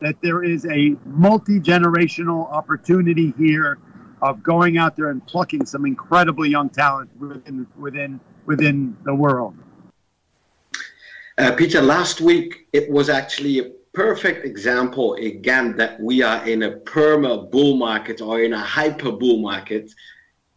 that 0.00 0.16
there 0.22 0.42
is 0.44 0.66
a 0.66 0.96
multi 1.04 1.60
generational 1.60 2.50
opportunity 2.52 3.32
here 3.38 3.78
of 4.22 4.42
going 4.42 4.78
out 4.78 4.96
there 4.96 5.10
and 5.10 5.24
plucking 5.26 5.66
some 5.66 5.84
incredibly 5.86 6.48
young 6.48 6.68
talent 6.68 7.10
within 7.18 7.66
within 7.76 8.20
within 8.46 8.96
the 9.04 9.14
world. 9.14 9.54
Uh, 11.38 11.52
Peter, 11.52 11.82
last 11.82 12.20
week 12.20 12.66
it 12.72 12.90
was 12.90 13.10
actually 13.10 13.58
a 13.58 13.70
perfect 13.92 14.44
example 14.44 15.14
again 15.14 15.76
that 15.76 16.00
we 16.00 16.22
are 16.22 16.46
in 16.46 16.62
a 16.64 16.70
perma 16.80 17.50
bull 17.50 17.76
market 17.76 18.20
or 18.20 18.42
in 18.42 18.52
a 18.52 18.58
hyper 18.58 19.12
bull 19.12 19.40
market. 19.40 19.90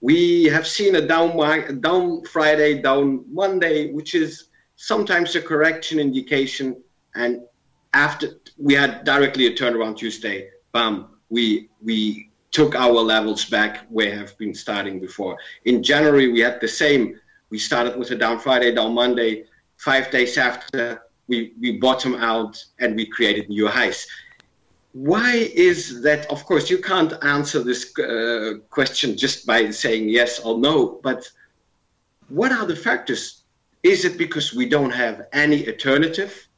We 0.02 0.46
have 0.46 0.66
seen 0.66 0.96
a 0.96 1.06
down 1.06 1.82
down 1.82 2.24
Friday, 2.26 2.82
down 2.82 3.26
Monday, 3.30 3.92
which 3.92 4.16
is 4.16 4.50
sometimes 4.78 5.36
a 5.36 5.42
correction 5.42 6.00
indication, 6.00 6.82
and 7.16 7.42
after 7.94 8.40
we 8.58 8.74
had 8.74 9.04
directly 9.04 9.48
a 9.48 9.56
turnaround 9.56 9.98
Tuesday, 9.98 10.50
bam, 10.72 11.08
we 11.30 11.70
we 11.82 12.30
took 12.52 12.76
our 12.76 13.02
levels 13.02 13.46
back 13.46 13.86
where 13.90 14.12
we 14.12 14.18
have 14.18 14.38
been 14.38 14.54
starting 14.54 15.00
before. 15.00 15.38
In 15.66 15.84
January, 15.84 16.28
we 16.32 16.40
had 16.40 16.60
the 16.60 16.68
same. 16.68 17.20
We 17.50 17.60
started 17.60 17.98
with 17.98 18.12
a 18.12 18.16
down 18.16 18.40
Friday, 18.40 18.74
down 18.74 18.94
Monday. 18.94 19.46
Five 19.78 20.12
days 20.12 20.38
after, 20.38 21.02
we, 21.28 21.54
we 21.62 21.78
bottom 21.78 22.16
out 22.16 22.64
and 22.80 22.96
we 22.96 23.06
created 23.06 23.50
new 23.50 23.68
highs. 23.68 24.06
Why 24.94 25.50
is 25.54 26.02
that? 26.02 26.30
Of 26.32 26.44
course, 26.46 26.70
you 26.70 26.80
can't 26.80 27.14
answer 27.24 27.64
this 27.64 27.98
uh, 28.00 28.56
question 28.70 29.16
just 29.16 29.46
by 29.46 29.70
saying 29.70 30.10
yes 30.10 30.40
or 30.40 30.58
no, 30.58 31.00
but 31.04 31.30
what 32.30 32.52
are 32.52 32.66
the 32.66 32.76
factors? 32.76 33.44
Is 33.84 34.04
it 34.04 34.18
because 34.18 34.54
we 34.54 34.68
don't 34.68 34.92
have 34.92 35.28
any 35.32 35.68
alternative? 35.68 36.49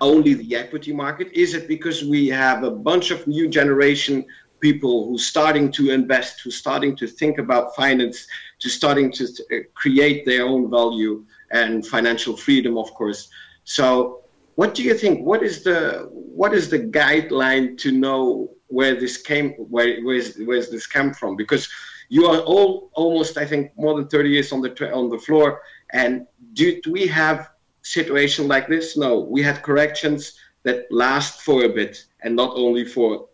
Only 0.00 0.34
the 0.34 0.56
equity 0.56 0.92
market? 0.92 1.32
Is 1.32 1.54
it 1.54 1.68
because 1.68 2.04
we 2.04 2.28
have 2.28 2.62
a 2.62 2.70
bunch 2.70 3.10
of 3.10 3.26
new 3.26 3.48
generation 3.48 4.24
people 4.60 5.08
who's 5.08 5.26
starting 5.26 5.72
to 5.72 5.90
invest, 5.90 6.40
who's 6.40 6.56
starting 6.56 6.94
to 6.96 7.06
think 7.06 7.38
about 7.38 7.74
finance, 7.74 8.26
to 8.60 8.68
starting 8.68 9.10
to 9.12 9.24
uh, 9.24 9.56
create 9.74 10.26
their 10.26 10.44
own 10.44 10.70
value 10.70 11.24
and 11.50 11.86
financial 11.86 12.36
freedom, 12.36 12.76
of 12.76 12.92
course. 12.94 13.30
So, 13.64 14.20
what 14.56 14.74
do 14.74 14.82
you 14.82 14.94
think? 14.94 15.24
What 15.24 15.42
is 15.42 15.62
the 15.62 16.08
what 16.12 16.52
is 16.52 16.68
the 16.68 16.78
guideline 16.78 17.78
to 17.78 17.90
know 17.92 18.50
where 18.66 18.94
this 18.94 19.16
came, 19.16 19.52
where 19.52 20.00
where's 20.02 20.36
where's 20.36 20.70
this 20.70 20.86
come 20.86 21.14
from? 21.14 21.36
Because 21.36 21.68
you 22.10 22.26
are 22.26 22.40
all 22.40 22.90
almost, 22.94 23.38
I 23.38 23.46
think, 23.46 23.70
more 23.76 23.96
than 23.96 24.08
30 24.08 24.28
years 24.28 24.52
on 24.52 24.60
the 24.60 24.92
on 24.92 25.08
the 25.08 25.18
floor. 25.18 25.62
And 25.92 26.26
do, 26.52 26.80
do 26.82 26.92
we 26.92 27.06
have 27.06 27.50
situation 27.90 28.48
like 28.48 28.68
this? 28.68 28.96
No, 28.96 29.20
we 29.20 29.42
had 29.42 29.62
corrections 29.62 30.34
that 30.62 30.86
last 30.90 31.42
for 31.42 31.64
a 31.64 31.68
bit, 31.68 32.04
and 32.22 32.36
not 32.36 32.52
only 32.54 32.84
for 32.84 33.28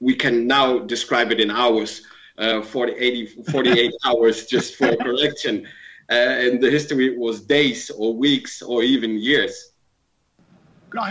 we 0.00 0.14
can 0.14 0.46
now 0.46 0.78
describe 0.78 1.30
it 1.30 1.40
in 1.40 1.50
hours, 1.50 2.02
uh, 2.38 2.62
40, 2.62 2.92
80, 2.94 3.26
48 3.50 3.92
hours 4.04 4.46
just 4.46 4.76
for 4.76 4.96
correction. 4.96 5.66
Uh, 6.10 6.14
and 6.14 6.60
the 6.60 6.70
history 6.70 7.16
was 7.16 7.42
days 7.42 7.90
or 7.90 8.14
weeks 8.14 8.62
or 8.62 8.82
even 8.82 9.18
years. 9.18 9.72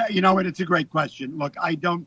You 0.09 0.21
know 0.21 0.33
what? 0.33 0.45
It's 0.45 0.59
a 0.59 0.65
great 0.65 0.89
question. 0.89 1.37
Look, 1.37 1.53
I 1.61 1.75
don't, 1.75 2.05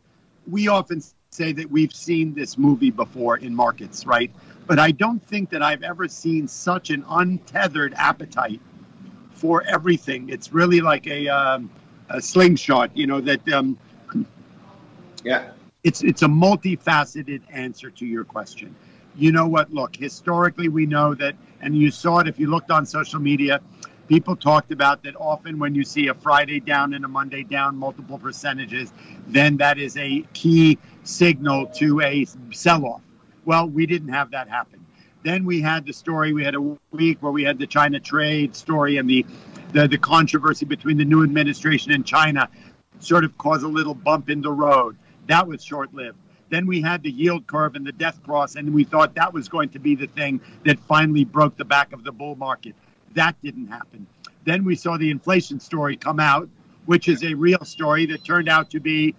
we 0.50 0.68
often 0.68 1.02
say 1.30 1.52
that 1.52 1.70
we've 1.70 1.94
seen 1.94 2.34
this 2.34 2.58
movie 2.58 2.90
before 2.90 3.38
in 3.38 3.54
markets, 3.54 4.04
right? 4.04 4.30
But 4.66 4.78
I 4.78 4.90
don't 4.90 5.26
think 5.26 5.48
that 5.50 5.62
I've 5.62 5.82
ever 5.82 6.06
seen 6.08 6.46
such 6.46 6.90
an 6.90 7.04
untethered 7.08 7.94
appetite 7.96 8.60
for 9.42 9.62
everything. 9.76 10.28
It's 10.34 10.48
really 10.52 10.80
like 10.80 11.06
a, 11.06 11.20
um, 11.28 11.70
a 12.08 12.20
slingshot, 12.20 12.96
you 12.96 13.06
know, 13.06 13.20
that, 13.20 13.42
um, 13.52 13.76
yeah 15.24 15.52
it's 15.84 16.02
it's 16.02 16.22
a 16.22 16.26
multifaceted 16.26 17.42
answer 17.50 17.90
to 17.90 18.06
your 18.06 18.24
question. 18.24 18.74
You 19.16 19.32
know 19.32 19.46
what? 19.46 19.72
Look, 19.72 19.96
historically, 19.96 20.68
we 20.68 20.86
know 20.86 21.14
that, 21.14 21.34
and 21.60 21.76
you 21.76 21.90
saw 21.90 22.20
it 22.20 22.28
if 22.28 22.38
you 22.38 22.48
looked 22.48 22.70
on 22.70 22.86
social 22.86 23.20
media. 23.20 23.60
People 24.08 24.36
talked 24.36 24.72
about 24.72 25.02
that 25.04 25.14
often 25.16 25.58
when 25.58 25.74
you 25.74 25.84
see 25.84 26.08
a 26.08 26.14
Friday 26.14 26.60
down 26.60 26.92
and 26.94 27.04
a 27.04 27.08
Monday 27.08 27.44
down, 27.44 27.76
multiple 27.76 28.18
percentages, 28.18 28.92
then 29.26 29.56
that 29.56 29.78
is 29.78 29.96
a 29.96 30.24
key 30.32 30.78
signal 31.02 31.66
to 31.66 32.00
a 32.00 32.26
sell 32.52 32.84
off. 32.84 33.00
Well, 33.44 33.68
we 33.68 33.86
didn't 33.86 34.10
have 34.10 34.30
that 34.32 34.48
happen. 34.48 34.81
Then 35.22 35.44
we 35.44 35.60
had 35.60 35.86
the 35.86 35.92
story, 35.92 36.32
we 36.32 36.44
had 36.44 36.54
a 36.54 36.76
week 36.90 37.18
where 37.22 37.32
we 37.32 37.44
had 37.44 37.58
the 37.58 37.66
China 37.66 38.00
trade 38.00 38.56
story 38.56 38.96
and 38.96 39.08
the, 39.08 39.24
the, 39.72 39.86
the 39.86 39.98
controversy 39.98 40.64
between 40.64 40.96
the 40.96 41.04
new 41.04 41.22
administration 41.22 41.92
and 41.92 42.04
China 42.04 42.48
sort 42.98 43.24
of 43.24 43.36
caused 43.38 43.64
a 43.64 43.68
little 43.68 43.94
bump 43.94 44.30
in 44.30 44.40
the 44.40 44.50
road. 44.50 44.96
That 45.28 45.46
was 45.46 45.64
short 45.64 45.94
lived. 45.94 46.18
Then 46.50 46.66
we 46.66 46.82
had 46.82 47.02
the 47.02 47.10
yield 47.10 47.46
curve 47.46 47.76
and 47.76 47.86
the 47.86 47.92
death 47.92 48.22
cross, 48.22 48.56
and 48.56 48.74
we 48.74 48.84
thought 48.84 49.14
that 49.14 49.32
was 49.32 49.48
going 49.48 49.70
to 49.70 49.78
be 49.78 49.94
the 49.94 50.06
thing 50.06 50.40
that 50.64 50.78
finally 50.80 51.24
broke 51.24 51.56
the 51.56 51.64
back 51.64 51.92
of 51.92 52.04
the 52.04 52.12
bull 52.12 52.36
market. 52.36 52.74
That 53.14 53.36
didn't 53.42 53.68
happen. 53.68 54.06
Then 54.44 54.64
we 54.64 54.76
saw 54.76 54.98
the 54.98 55.10
inflation 55.10 55.60
story 55.60 55.96
come 55.96 56.20
out, 56.20 56.48
which 56.86 57.08
is 57.08 57.22
a 57.22 57.32
real 57.34 57.64
story 57.64 58.06
that 58.06 58.24
turned 58.24 58.48
out 58.48 58.70
to 58.70 58.80
be, 58.80 59.14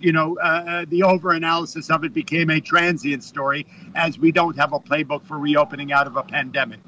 you 0.00 0.12
know, 0.12 0.38
uh, 0.38 0.44
uh 0.44 0.84
the 0.88 1.02
over 1.02 1.32
analysis 1.32 1.90
of 1.90 2.04
it 2.04 2.12
became 2.12 2.50
a 2.50 2.60
transient 2.60 3.22
story 3.22 3.66
as 3.94 4.18
we 4.18 4.32
don't 4.32 4.56
have 4.56 4.72
a 4.72 4.80
playbook 4.80 5.24
for 5.24 5.38
reopening 5.38 5.92
out 5.92 6.06
of 6.06 6.16
a 6.16 6.22
pandemic. 6.22 6.80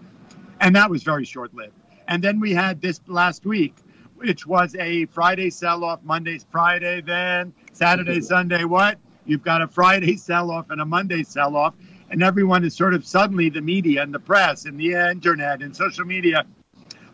And 0.61 0.77
that 0.77 0.91
was 0.91 1.03
very 1.03 1.25
short 1.25 1.55
lived. 1.55 1.75
And 2.09 2.23
then 2.23 2.41
we 2.41 2.53
had 2.53 2.81
this 2.81 3.01
last 3.07 3.45
week, 3.47 3.75
which 4.17 4.47
was 4.47 4.75
a 4.77 5.07
Friday 5.07 5.51
sell 5.51 5.85
off, 5.85 6.01
Monday's 6.03 6.47
Friday, 6.51 7.01
then 7.01 7.53
Saturday, 7.73 8.21
Sunday, 8.21 8.65
what? 8.65 8.99
You've 9.25 9.43
got 9.43 9.63
a 9.63 9.69
Friday 9.69 10.17
sell 10.17 10.51
off 10.51 10.71
and 10.71 10.81
a 10.81 10.85
Monday 10.85 11.23
sell 11.23 11.57
off. 11.57 11.75
And 12.11 12.23
everyone 12.23 12.65
is 12.65 12.77
sort 12.77 12.93
of 12.93 13.07
suddenly 13.07 13.49
the 13.49 13.63
media 13.63 14.03
and 14.03 14.13
the 14.13 14.19
press 14.19 14.67
and 14.67 14.79
the 14.79 14.93
internet 14.93 15.63
and 15.63 15.75
social 15.75 16.05
media 16.05 16.45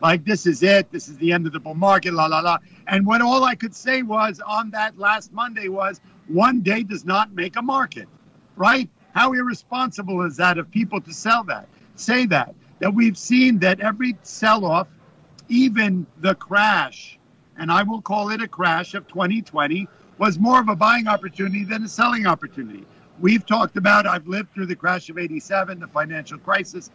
like 0.01 0.25
this 0.25 0.47
is 0.47 0.63
it 0.63 0.91
this 0.91 1.09
is 1.09 1.17
the 1.19 1.33
end 1.33 1.47
of 1.47 1.53
the 1.53 1.61
bull 1.61 1.75
market 1.75 2.13
la 2.13 2.27
la 2.27 2.41
la 2.41 2.59
and 2.87 3.07
what 3.07 3.21
all 3.21 3.45
i 3.45 3.55
could 3.55 3.75
say 3.75 4.03
was 4.03 4.41
on 4.47 4.71
that 4.71 4.99
last 4.99 5.33
monday 5.33 5.69
was 5.69 6.01
one 6.29 6.61
day 6.61 6.83
does 6.83 7.05
not 7.05 7.33
make 7.35 7.57
a 7.57 7.63
market 7.63 8.09
right 8.57 8.89
how 9.15 9.33
irresponsible 9.33 10.23
is 10.23 10.37
that 10.37 10.59
of 10.59 10.71
people 10.71 11.01
to 11.01 11.13
sell 11.13 11.45
that 11.45 11.69
say 11.95 12.27
that 12.27 12.55
that 12.79 12.93
we've 12.95 13.19
seen 13.19 13.59
that 13.59 13.81
every 13.81 14.17
sell 14.23 14.65
off 14.65 14.89
even 15.49 16.07
the 16.19 16.35
crash 16.35 17.19
and 17.57 17.73
i 17.73 17.83
will 17.83 18.01
call 18.01 18.31
it 18.31 18.41
a 18.41 18.49
crash 18.49 18.95
of 18.95 19.07
2020 19.09 19.89
was 20.19 20.39
more 20.39 20.61
of 20.61 20.69
a 20.69 20.77
buying 20.77 21.07
opportunity 21.07 21.65
than 21.65 21.85
a 21.85 21.89
selling 21.89 22.27
opportunity. 22.27 22.85
We've 23.21 23.47
talked 23.47 23.77
about, 23.77 24.07
I've 24.07 24.27
lived 24.27 24.53
through 24.53 24.67
the 24.67 24.77
crash 24.77 25.09
of 25.09 25.19
87, 25.19 25.81
the 25.81 25.87
financial 25.89 26.39
crisis. 26.39 26.91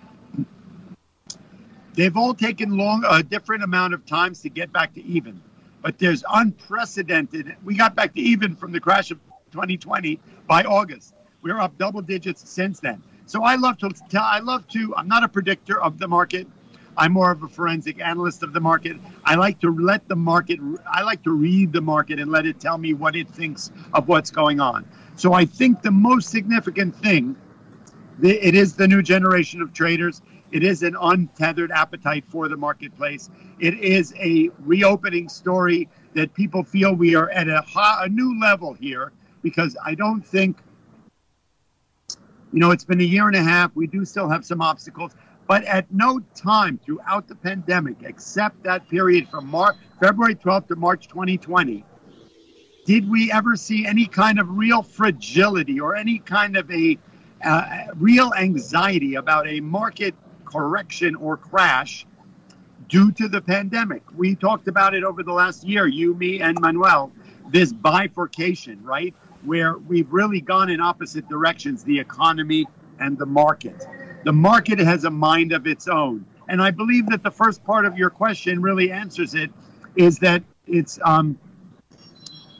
They've 1.93 2.15
all 2.17 2.33
taken 2.33 2.75
long, 2.77 3.03
a 3.07 3.21
different 3.21 3.63
amount 3.63 3.93
of 3.93 4.05
times 4.05 4.41
to 4.41 4.49
get 4.49 4.71
back 4.71 4.93
to 4.95 5.03
even. 5.03 5.41
But 5.81 5.99
there's 5.99 6.23
unprecedented, 6.33 7.55
we 7.63 7.75
got 7.75 7.95
back 7.95 8.15
to 8.15 8.21
even 8.21 8.55
from 8.55 8.71
the 8.71 8.79
crash 8.79 9.11
of 9.11 9.19
2020 9.51 10.19
by 10.47 10.63
August. 10.63 11.13
We're 11.41 11.59
up 11.59 11.77
double 11.77 12.01
digits 12.01 12.49
since 12.49 12.79
then. 12.79 13.03
So 13.25 13.43
I 13.43 13.55
love 13.55 13.77
to 13.79 13.89
tell, 14.09 14.23
I 14.23 14.39
love 14.39 14.67
to, 14.69 14.95
I'm 14.95 15.07
not 15.07 15.23
a 15.23 15.27
predictor 15.27 15.81
of 15.81 15.99
the 15.99 16.07
market. 16.07 16.47
I'm 16.95 17.11
more 17.11 17.31
of 17.31 17.43
a 17.43 17.47
forensic 17.47 17.99
analyst 17.99 18.43
of 18.43 18.53
the 18.53 18.59
market. 18.59 18.97
I 19.23 19.35
like 19.35 19.59
to 19.61 19.75
let 19.75 20.07
the 20.07 20.15
market, 20.15 20.59
I 20.91 21.01
like 21.03 21.23
to 21.23 21.31
read 21.31 21.73
the 21.73 21.81
market 21.81 22.19
and 22.19 22.31
let 22.31 22.45
it 22.45 22.59
tell 22.59 22.77
me 22.77 22.93
what 22.93 23.15
it 23.15 23.27
thinks 23.29 23.71
of 23.93 24.07
what's 24.07 24.31
going 24.31 24.59
on. 24.59 24.85
So 25.15 25.33
I 25.33 25.45
think 25.45 25.81
the 25.81 25.91
most 25.91 26.29
significant 26.29 26.95
thing, 26.95 27.35
it 28.21 28.55
is 28.55 28.75
the 28.75 28.87
new 28.87 29.01
generation 29.01 29.61
of 29.61 29.73
traders. 29.73 30.21
It 30.53 30.63
is 30.63 30.83
an 30.83 30.95
untethered 31.01 31.71
appetite 31.71 32.25
for 32.27 32.47
the 32.47 32.55
marketplace. 32.55 33.31
It 33.59 33.73
is 33.79 34.13
a 34.19 34.51
reopening 34.59 35.27
story 35.27 35.89
that 36.13 36.31
people 36.35 36.63
feel 36.63 36.93
we 36.93 37.15
are 37.15 37.31
at 37.31 37.47
a, 37.47 37.63
a 37.75 38.07
new 38.07 38.39
level 38.39 38.73
here 38.73 39.13
because 39.41 39.75
I 39.83 39.95
don't 39.95 40.21
think, 40.21 40.59
you 42.07 42.59
know, 42.59 42.69
it's 42.69 42.85
been 42.85 43.01
a 43.01 43.03
year 43.03 43.25
and 43.25 43.35
a 43.35 43.41
half. 43.41 43.71
We 43.73 43.87
do 43.87 44.05
still 44.05 44.29
have 44.29 44.45
some 44.45 44.61
obstacles. 44.61 45.13
But 45.47 45.63
at 45.63 45.91
no 45.91 46.19
time 46.35 46.79
throughout 46.85 47.27
the 47.27 47.35
pandemic, 47.35 47.97
except 48.03 48.61
that 48.63 48.87
period 48.87 49.27
from 49.29 49.47
March, 49.47 49.75
February 49.99 50.35
12th 50.35 50.67
to 50.67 50.75
March 50.75 51.07
2020, 51.07 51.83
did 52.85 53.09
we 53.09 53.31
ever 53.31 53.55
see 53.55 53.87
any 53.87 54.05
kind 54.05 54.39
of 54.39 54.47
real 54.51 54.83
fragility 54.83 55.79
or 55.79 55.95
any 55.95 56.19
kind 56.19 56.55
of 56.55 56.69
a 56.69 56.99
uh, 57.43 57.85
real 57.95 58.31
anxiety 58.35 59.15
about 59.15 59.47
a 59.47 59.59
market 59.59 60.13
correction 60.53 61.15
or 61.15 61.35
crash 61.35 62.05
due 62.87 63.11
to 63.11 63.27
the 63.27 63.41
pandemic. 63.41 64.03
We 64.15 64.35
talked 64.35 64.67
about 64.67 64.93
it 64.93 65.03
over 65.03 65.23
the 65.23 65.33
last 65.33 65.63
year, 65.63 65.87
you, 65.87 66.13
me, 66.13 66.41
and 66.41 66.59
Manuel, 66.59 67.11
this 67.49 67.73
bifurcation, 67.73 68.83
right? 68.83 69.13
Where 69.43 69.77
we've 69.77 70.11
really 70.11 70.41
gone 70.41 70.69
in 70.69 70.79
opposite 70.79 71.27
directions, 71.27 71.83
the 71.83 71.99
economy 71.99 72.67
and 72.99 73.17
the 73.17 73.25
market. 73.25 73.85
The 74.23 74.33
market 74.33 74.79
has 74.79 75.03
a 75.03 75.09
mind 75.09 75.51
of 75.51 75.67
its 75.67 75.87
own. 75.87 76.25
And 76.47 76.61
I 76.61 76.71
believe 76.71 77.07
that 77.07 77.23
the 77.23 77.31
first 77.31 77.63
part 77.63 77.85
of 77.85 77.97
your 77.97 78.09
question 78.09 78.61
really 78.61 78.91
answers 78.91 79.33
it 79.33 79.49
is 79.95 80.19
that 80.19 80.43
it's 80.67 80.99
um, 81.03 81.37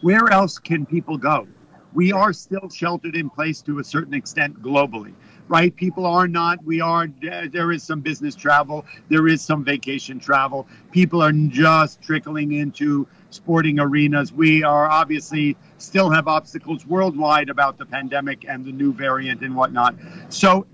where 0.01 0.29
else 0.29 0.57
can 0.57 0.85
people 0.85 1.17
go? 1.17 1.47
We 1.93 2.11
are 2.11 2.33
still 2.33 2.69
sheltered 2.69 3.15
in 3.15 3.29
place 3.29 3.61
to 3.61 3.79
a 3.79 3.83
certain 3.83 4.13
extent 4.13 4.61
globally, 4.61 5.13
right? 5.47 5.75
People 5.75 6.05
are 6.05 6.27
not. 6.27 6.63
We 6.63 6.81
are. 6.81 7.07
There 7.07 7.71
is 7.71 7.83
some 7.83 8.01
business 8.01 8.35
travel. 8.35 8.85
There 9.09 9.27
is 9.27 9.41
some 9.41 9.63
vacation 9.63 10.19
travel. 10.19 10.67
People 10.91 11.21
are 11.21 11.31
just 11.31 12.01
trickling 12.01 12.53
into 12.53 13.07
sporting 13.29 13.79
arenas. 13.79 14.31
We 14.31 14.63
are 14.63 14.89
obviously 14.89 15.57
still 15.77 16.09
have 16.09 16.27
obstacles 16.27 16.85
worldwide 16.85 17.49
about 17.49 17.77
the 17.77 17.85
pandemic 17.85 18.45
and 18.47 18.63
the 18.63 18.71
new 18.71 18.93
variant 18.93 19.41
and 19.41 19.55
whatnot. 19.55 19.95
So 20.29 20.65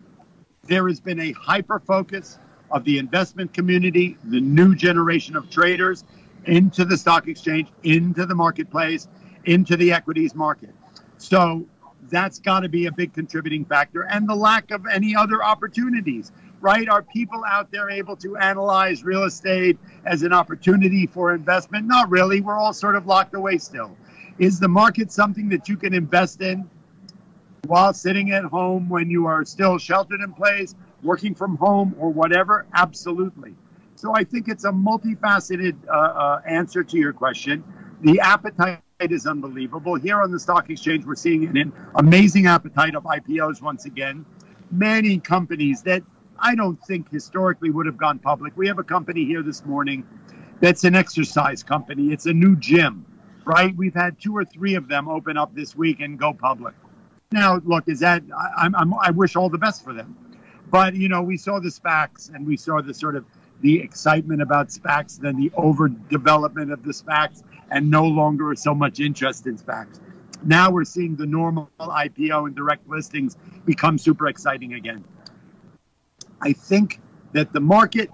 there 0.63 0.87
has 0.87 0.99
been 0.99 1.19
a 1.19 1.31
hyper 1.31 1.79
focus 1.79 2.37
of 2.71 2.83
the 2.83 2.99
investment 2.99 3.53
community, 3.53 4.17
the 4.25 4.39
new 4.39 4.75
generation 4.75 5.35
of 5.35 5.49
traders 5.49 6.03
into 6.45 6.85
the 6.85 6.97
stock 6.97 7.27
exchange, 7.27 7.69
into 7.83 8.25
the 8.25 8.35
marketplace, 8.35 9.07
into 9.45 9.75
the 9.75 9.91
equities 9.91 10.35
market. 10.35 10.75
So 11.17 11.65
that's 12.09 12.39
got 12.39 12.61
to 12.61 12.69
be 12.69 12.87
a 12.87 12.91
big 12.91 13.13
contributing 13.13 13.65
factor. 13.65 14.03
And 14.03 14.27
the 14.27 14.35
lack 14.35 14.71
of 14.71 14.85
any 14.91 15.15
other 15.15 15.43
opportunities, 15.43 16.31
right? 16.61 16.87
Are 16.89 17.01
people 17.01 17.43
out 17.47 17.71
there 17.71 17.89
able 17.89 18.15
to 18.17 18.37
analyze 18.37 19.03
real 19.03 19.23
estate 19.23 19.77
as 20.05 20.23
an 20.23 20.33
opportunity 20.33 21.07
for 21.07 21.33
investment? 21.33 21.87
Not 21.87 22.09
really. 22.09 22.41
We're 22.41 22.57
all 22.57 22.73
sort 22.73 22.95
of 22.95 23.05
locked 23.05 23.35
away 23.35 23.57
still. 23.57 23.95
Is 24.37 24.59
the 24.59 24.67
market 24.67 25.11
something 25.11 25.49
that 25.49 25.67
you 25.67 25.77
can 25.77 25.93
invest 25.93 26.41
in 26.41 26.69
while 27.65 27.93
sitting 27.93 28.31
at 28.31 28.45
home 28.45 28.89
when 28.89 29.09
you 29.09 29.27
are 29.27 29.43
still 29.45 29.77
sheltered 29.77 30.21
in 30.21 30.33
place, 30.33 30.75
working 31.03 31.35
from 31.35 31.57
home, 31.57 31.95
or 31.99 32.09
whatever? 32.09 32.65
Absolutely. 32.73 33.55
So 33.95 34.15
I 34.15 34.23
think 34.23 34.47
it's 34.47 34.63
a 34.63 34.71
multifaceted 34.71 35.75
uh, 35.87 35.91
uh, 35.91 36.41
answer 36.45 36.85
to 36.85 36.97
your 36.97 37.11
question. 37.11 37.63
The 38.01 38.21
appetite 38.21 38.79
is 38.99 39.25
unbelievable. 39.25 39.95
Here 39.95 40.21
on 40.21 40.29
the 40.29 40.39
stock 40.39 40.69
exchange, 40.69 41.05
we're 41.05 41.15
seeing 41.15 41.45
an 41.57 41.71
amazing 41.95 42.47
appetite 42.47 42.95
of 42.95 43.03
IPOs 43.03 43.61
once 43.61 43.85
again. 43.85 44.25
Many 44.71 45.19
companies 45.19 45.83
that 45.83 46.03
I 46.37 46.53
don't 46.55 46.77
think 46.83 47.09
historically 47.09 47.69
would 47.69 47.85
have 47.85 47.95
gone 47.95 48.19
public. 48.19 48.57
We 48.57 48.67
have 48.67 48.77
a 48.77 48.83
company 48.83 49.23
here 49.23 49.41
this 49.41 49.65
morning 49.65 50.05
that's 50.59 50.83
an 50.83 50.95
exercise 50.95 51.63
company. 51.63 52.11
It's 52.11 52.25
a 52.25 52.33
new 52.33 52.57
gym, 52.57 53.05
right? 53.45 53.73
We've 53.75 53.93
had 53.93 54.19
two 54.19 54.35
or 54.35 54.43
three 54.43 54.75
of 54.75 54.89
them 54.89 55.07
open 55.07 55.37
up 55.37 55.55
this 55.55 55.75
week 55.77 56.01
and 56.01 56.19
go 56.19 56.33
public. 56.33 56.75
Now, 57.31 57.61
look, 57.63 57.87
is 57.87 58.01
that 58.01 58.23
I, 58.37 58.67
I'm, 58.75 58.93
I 58.95 59.11
wish 59.11 59.37
all 59.37 59.49
the 59.49 59.57
best 59.57 59.81
for 59.81 59.93
them, 59.93 60.17
but 60.69 60.93
you 60.93 61.07
know, 61.07 61.21
we 61.21 61.37
saw 61.37 61.59
the 61.59 61.69
SPACs 61.69 62.33
and 62.33 62.45
we 62.45 62.57
saw 62.57 62.81
the 62.81 62.93
sort 62.93 63.15
of 63.15 63.25
the 63.61 63.79
excitement 63.79 64.41
about 64.41 64.69
SPACs, 64.69 65.19
then 65.19 65.37
the 65.37 65.49
overdevelopment 65.51 66.73
of 66.73 66.83
the 66.83 66.91
SPACs, 66.91 67.43
and 67.71 67.89
no 67.89 68.05
longer 68.05 68.53
so 68.55 68.73
much 68.73 68.99
interest 68.99 69.47
in 69.47 69.57
SPACs. 69.57 69.99
Now 70.43 70.71
we're 70.71 70.85
seeing 70.85 71.15
the 71.15 71.25
normal 71.25 71.69
IPO 71.79 72.47
and 72.47 72.55
direct 72.55 72.87
listings 72.87 73.35
become 73.65 73.97
super 73.97 74.27
exciting 74.27 74.73
again. 74.73 75.03
I 76.41 76.53
think 76.53 76.99
that 77.33 77.51
the 77.51 77.59
market 77.59 78.09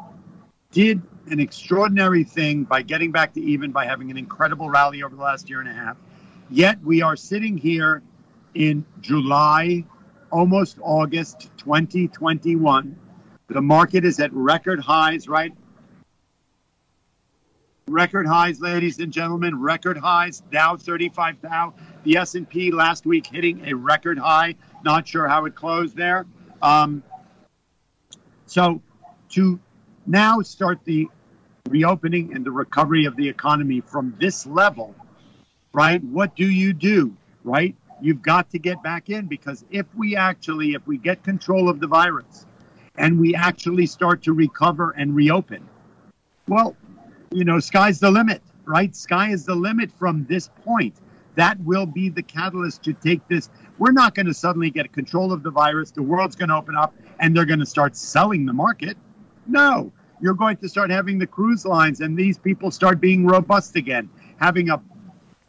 did 0.71 1.01
an 1.27 1.39
extraordinary 1.39 2.23
thing 2.23 2.63
by 2.63 2.81
getting 2.81 3.11
back 3.11 3.33
to 3.33 3.41
even 3.41 3.71
by 3.71 3.85
having 3.85 4.11
an 4.11 4.17
incredible 4.17 4.69
rally 4.69 5.03
over 5.03 5.15
the 5.15 5.21
last 5.21 5.49
year 5.49 5.59
and 5.59 5.69
a 5.69 5.73
half. 5.73 5.97
Yet 6.49 6.81
we 6.83 7.01
are 7.01 7.15
sitting 7.15 7.57
here 7.57 8.01
in 8.53 8.85
July, 9.01 9.85
almost 10.31 10.77
August 10.81 11.49
2021 11.57 12.97
the 13.47 13.61
market 13.61 14.05
is 14.05 14.19
at 14.19 14.33
record 14.33 14.79
highs, 14.79 15.27
right? 15.27 15.53
Record 17.87 18.25
highs, 18.25 18.59
ladies 18.61 18.97
and 18.97 19.13
gentlemen, 19.13 19.61
record 19.61 19.95
highs. 19.95 20.41
Dow 20.51 20.75
35 20.75 21.39
Dow. 21.39 21.71
The 22.03 22.17
S&P 22.17 22.71
last 22.71 23.05
week 23.05 23.27
hitting 23.27 23.63
a 23.67 23.75
record 23.75 24.17
high. 24.17 24.55
Not 24.83 25.07
sure 25.07 25.27
how 25.27 25.45
it 25.45 25.53
closed 25.53 25.95
there. 25.95 26.25
Um, 26.63 27.03
so 28.47 28.81
to 29.29 29.59
now 30.07 30.41
start 30.41 30.79
the 30.83 31.07
reopening 31.69 32.33
and 32.33 32.43
the 32.43 32.49
recovery 32.49 33.05
of 33.05 33.15
the 33.17 33.29
economy 33.29 33.81
from 33.81 34.15
this 34.19 34.47
level, 34.47 34.95
right? 35.71 36.03
What 36.05 36.35
do 36.35 36.49
you 36.49 36.73
do, 36.73 37.15
right? 37.43 37.75
You've 38.01 38.23
got 38.23 38.49
to 38.49 38.57
get 38.57 38.81
back 38.81 39.11
in 39.11 39.27
because 39.27 39.63
if 39.69 39.85
we 39.95 40.15
actually, 40.15 40.73
if 40.73 40.87
we 40.87 40.97
get 40.97 41.23
control 41.23 41.69
of 41.69 41.79
the 41.79 41.87
virus, 41.87 42.47
and 42.97 43.19
we 43.19 43.35
actually 43.35 43.85
start 43.85 44.23
to 44.23 44.33
recover 44.33 44.89
and 44.97 45.15
reopen. 45.15 45.67
Well, 46.47 46.75
you 47.31 47.43
know, 47.43 47.59
sky's 47.59 47.99
the 47.99 48.11
limit, 48.11 48.41
right? 48.65 48.95
Sky 48.95 49.31
is 49.31 49.45
the 49.45 49.55
limit 49.55 49.91
from 49.97 50.25
this 50.25 50.49
point. 50.63 50.95
That 51.35 51.59
will 51.61 51.85
be 51.85 52.09
the 52.09 52.23
catalyst 52.23 52.83
to 52.83 52.93
take 52.93 53.27
this. 53.27 53.49
We're 53.77 53.91
not 53.91 54.15
going 54.15 54.27
to 54.27 54.33
suddenly 54.33 54.69
get 54.69 54.91
control 54.93 55.33
of 55.33 55.43
the 55.43 55.51
virus. 55.51 55.91
The 55.91 56.01
world's 56.01 56.35
going 56.35 56.49
to 56.49 56.55
open 56.55 56.75
up 56.75 56.93
and 57.19 57.35
they're 57.35 57.45
going 57.45 57.59
to 57.59 57.65
start 57.65 57.95
selling 57.95 58.45
the 58.45 58.53
market. 58.53 58.97
No, 59.45 59.91
you're 60.21 60.33
going 60.33 60.57
to 60.57 60.69
start 60.69 60.89
having 60.89 61.19
the 61.19 61.27
cruise 61.27 61.65
lines 61.65 61.99
and 61.99 62.17
these 62.17 62.37
people 62.37 62.71
start 62.71 63.01
being 63.01 63.25
robust 63.25 63.75
again, 63.75 64.09
having 64.37 64.69
a 64.69 64.81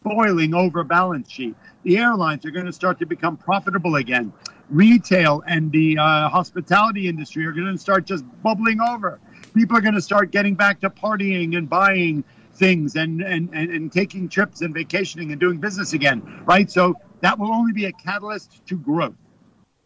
boiling 0.02 0.54
over 0.54 0.82
balance 0.82 1.30
sheet. 1.30 1.54
The 1.84 1.98
airlines 1.98 2.44
are 2.44 2.50
going 2.50 2.66
to 2.66 2.72
start 2.72 2.98
to 2.98 3.06
become 3.06 3.36
profitable 3.36 3.96
again 3.96 4.32
retail 4.70 5.42
and 5.46 5.70
the 5.70 5.98
uh, 5.98 6.28
hospitality 6.28 7.08
industry 7.08 7.46
are 7.46 7.52
going 7.52 7.72
to 7.72 7.78
start 7.78 8.04
just 8.04 8.24
bubbling 8.42 8.80
over. 8.80 9.20
People 9.56 9.76
are 9.76 9.80
going 9.80 9.94
to 9.94 10.02
start 10.02 10.30
getting 10.30 10.54
back 10.54 10.80
to 10.80 10.90
partying 10.90 11.56
and 11.56 11.68
buying 11.68 12.22
things 12.52 12.94
and, 12.96 13.22
and, 13.22 13.48
and, 13.54 13.70
and 13.70 13.90
taking 13.90 14.28
trips 14.28 14.60
and 14.60 14.74
vacationing 14.74 15.32
and 15.32 15.40
doing 15.40 15.58
business 15.58 15.94
again, 15.94 16.22
right? 16.44 16.70
So 16.70 16.94
that 17.20 17.38
will 17.38 17.52
only 17.52 17.72
be 17.72 17.86
a 17.86 17.92
catalyst 17.92 18.66
to 18.66 18.76
growth. 18.76 19.14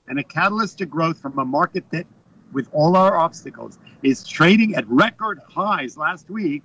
And 0.08 0.18
a 0.18 0.24
catalyst 0.24 0.78
to 0.78 0.86
growth 0.86 1.20
from 1.20 1.38
a 1.38 1.44
market 1.44 1.84
that, 1.92 2.06
with 2.52 2.68
all 2.72 2.96
our 2.96 3.16
obstacles, 3.16 3.78
is 4.02 4.26
trading 4.26 4.74
at 4.74 4.88
record 4.88 5.40
highs 5.48 5.96
last 5.96 6.28
week 6.28 6.64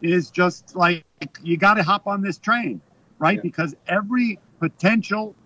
is 0.00 0.30
just 0.30 0.74
like 0.74 1.04
you 1.42 1.56
got 1.56 1.74
to 1.74 1.84
hop 1.84 2.08
on 2.08 2.20
this 2.20 2.38
train, 2.38 2.80
right? 3.20 3.36
Yeah. 3.36 3.42
Because 3.42 3.76
every 3.86 4.40
potential 4.58 5.36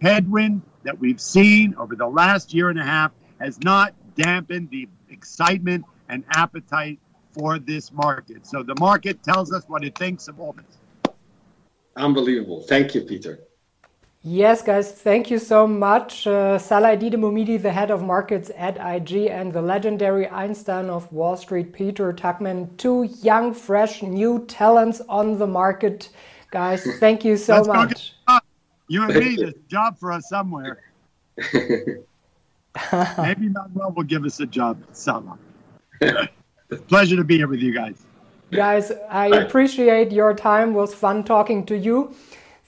headwind 0.00 0.62
that 0.84 0.98
we've 1.00 1.20
seen 1.20 1.74
over 1.76 1.96
the 1.96 2.06
last 2.06 2.54
year 2.54 2.70
and 2.70 2.78
a 2.78 2.84
half 2.84 3.10
has 3.40 3.58
not 3.60 3.94
dampened 4.14 4.70
the 4.70 4.88
excitement 5.12 5.84
and 6.08 6.24
appetite 6.30 6.98
for 7.32 7.58
this 7.58 7.92
market. 7.92 8.46
So 8.46 8.62
the 8.62 8.74
market 8.78 9.22
tells 9.22 9.52
us 9.52 9.64
what 9.68 9.84
it 9.84 9.96
thinks 9.96 10.28
of 10.28 10.40
all 10.40 10.52
this. 10.52 11.12
Unbelievable. 11.96 12.62
Thank 12.62 12.94
you, 12.94 13.02
Peter. 13.02 13.38
Yes, 14.24 14.62
guys, 14.62 14.92
thank 14.92 15.32
you 15.32 15.38
so 15.40 15.66
much. 15.66 16.28
Uh, 16.28 16.56
Salah 16.56 16.96
Bouhmidi, 16.96 17.60
the 17.60 17.72
head 17.72 17.90
of 17.90 18.04
markets 18.04 18.52
at 18.56 18.76
IG, 18.76 19.26
and 19.26 19.52
the 19.52 19.60
legendary 19.60 20.28
Einstein 20.28 20.88
of 20.88 21.12
Wall 21.12 21.36
Street, 21.36 21.72
Peter 21.72 22.12
Tuchman, 22.12 22.76
two 22.76 23.02
young, 23.20 23.52
fresh, 23.52 24.00
new 24.00 24.46
talents 24.46 25.02
on 25.08 25.38
the 25.38 25.46
market. 25.46 26.10
Guys, 26.52 26.86
thank 27.00 27.24
you 27.24 27.36
so 27.36 27.64
much. 27.64 28.14
You 28.86 29.02
and 29.02 29.14
me, 29.14 29.36
there's 29.36 29.54
a 29.54 29.68
job 29.68 29.98
for 29.98 30.12
us 30.12 30.28
somewhere. 30.28 30.78
Maybe 33.18 33.48
Manuel 33.48 33.92
will 33.92 34.04
give 34.04 34.24
us 34.24 34.40
a 34.40 34.46
job 34.46 34.82
somewhere. 34.92 35.38
Pleasure 36.88 37.16
to 37.16 37.24
be 37.24 37.36
here 37.36 37.48
with 37.48 37.60
you 37.60 37.72
guys. 37.72 37.96
Guys, 38.50 38.92
I 39.10 39.26
appreciate 39.28 40.12
your 40.12 40.34
time. 40.34 40.70
It 40.70 40.72
was 40.72 40.94
fun 40.94 41.24
talking 41.24 41.64
to 41.66 41.76
you. 41.76 42.14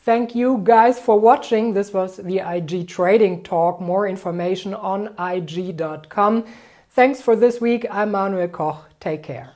Thank 0.04 0.34
you 0.34 0.60
guys 0.64 0.98
for 0.98 1.18
watching. 1.18 1.72
This 1.74 1.92
was 1.92 2.16
the 2.16 2.38
IG 2.38 2.88
Trading 2.88 3.42
Talk. 3.42 3.80
More 3.80 4.06
information 4.06 4.74
on 4.74 5.14
IG.com. 5.18 6.44
Thanks 6.90 7.22
for 7.22 7.34
this 7.36 7.60
week. 7.60 7.86
I'm 7.90 8.10
Manuel 8.12 8.48
Koch. 8.48 8.84
Take 9.00 9.22
care. 9.22 9.50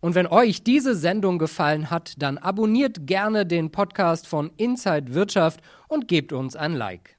Und 0.00 0.14
wenn 0.14 0.26
euch 0.26 0.62
diese 0.62 0.94
Sendung 0.94 1.38
gefallen 1.38 1.90
hat, 1.90 2.14
dann 2.18 2.36
abonniert 2.36 3.06
gerne 3.06 3.46
den 3.46 3.70
Podcast 3.70 4.26
von 4.26 4.50
Inside 4.58 5.14
Wirtschaft 5.14 5.60
und 5.88 6.08
gebt 6.08 6.32
uns 6.32 6.56
ein 6.56 6.74
Like. 6.74 7.16